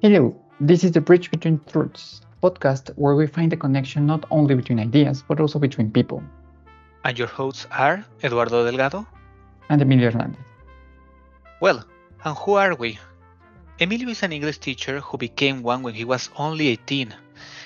[0.00, 4.54] Hello, this is the Bridge Between Truths podcast where we find the connection not only
[4.54, 6.22] between ideas but also between people.
[7.04, 9.04] And your hosts are Eduardo Delgado
[9.68, 10.40] and Emilio Hernandez.
[11.60, 11.84] Well,
[12.24, 12.96] and who are we?
[13.80, 17.12] Emilio is an English teacher who became one when he was only 18.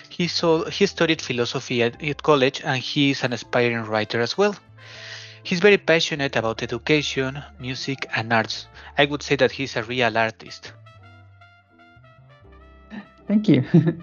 [0.09, 4.39] He, saw, he studied philosophy at, at college and he is an aspiring writer as
[4.39, 4.57] well.
[5.43, 8.69] He's very passionate about education, music, and arts.
[8.97, 10.73] I would say that he's a real artist.
[13.33, 13.65] Thank you.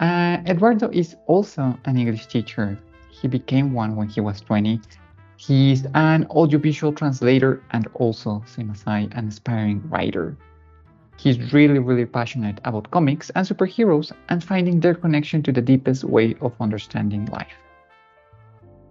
[0.00, 2.78] uh, Eduardo is also an English teacher.
[3.10, 4.80] He became one when he was 20.
[5.36, 10.34] He's an audiovisual translator and also, same as I, an aspiring writer.
[11.18, 16.04] He's really, really passionate about comics and superheroes and finding their connection to the deepest
[16.04, 17.52] way of understanding life.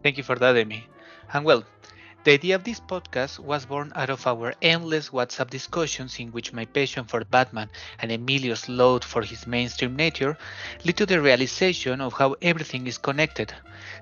[0.04, 0.84] Thank you for that, Emi.
[1.34, 1.64] And well,
[2.28, 6.52] the idea of this podcast was born out of our endless WhatsApp discussions in which
[6.52, 7.70] my passion for Batman
[8.02, 10.38] and Emilio's load for his mainstream nature
[10.84, 13.54] led to the realization of how everything is connected,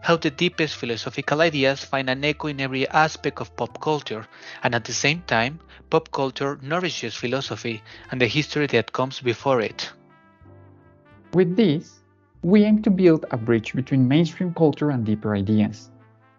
[0.02, 4.26] how the deepest philosophical ideas find an echo in every aspect of pop culture,
[4.64, 5.60] and at the same time,
[5.92, 9.92] pop culture nourishes philosophy and the history that comes before it.
[11.36, 12.00] With this,
[12.42, 15.92] we aim to build a bridge between mainstream culture and deeper ideas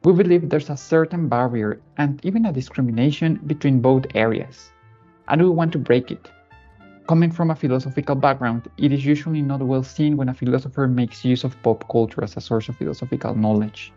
[0.07, 4.71] we believe there's a certain barrier and even a discrimination between both areas,
[5.27, 6.31] and we want to break it.
[7.09, 11.25] Coming from a philosophical background, it is usually not well seen when a philosopher makes
[11.25, 13.93] use of pop culture as a source of philosophical knowledge.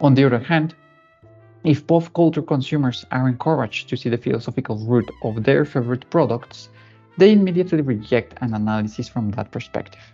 [0.00, 0.76] On the other hand,
[1.64, 6.68] if pop culture consumers are encouraged to see the philosophical root of their favorite products,
[7.18, 10.12] they immediately reject an analysis from that perspective.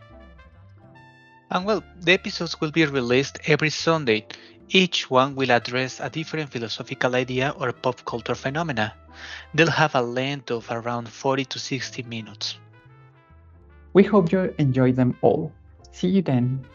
[1.51, 4.27] And well, the episodes will be released every Sunday
[4.71, 8.95] each one will address a different philosophical idea or pop culture phenomena.
[9.55, 12.59] They'll have a length of around 40 to 60 minutes.
[13.93, 15.53] We hope you enjoy them all.
[15.93, 16.67] See you then.